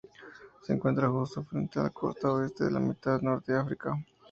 Se 0.63 0.73
encuentra 0.73 1.07
justo 1.11 1.43
frente 1.43 1.79
a 1.79 1.83
la 1.83 1.91
costa 1.91 2.31
oeste 2.33 2.63
de 2.63 2.71
la 2.71 2.79
mitad 2.79 3.21
norte 3.21 3.51
de 3.53 3.59
África. 3.59 3.93